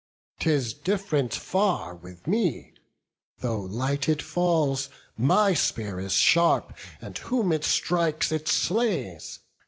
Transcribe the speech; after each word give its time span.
'Tis 0.39 0.73
diff'rent 0.73 1.31
far 1.31 1.93
with 1.93 2.25
me! 2.25 2.73
though 3.41 3.61
light 3.61 4.09
it 4.09 4.19
fall, 4.19 4.75
My 5.15 5.53
spear 5.53 5.99
is 5.99 6.13
sharp, 6.13 6.75
and 7.01 7.15
whom 7.19 7.51
it 7.51 7.63
strikes, 7.63 8.31
it 8.31 8.47
slays. 8.47 9.41